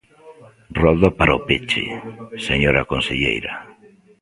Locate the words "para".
1.19-1.37